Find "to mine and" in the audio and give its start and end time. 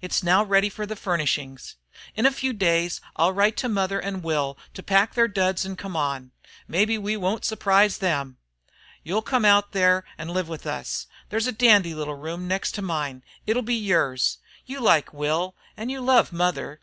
12.76-13.24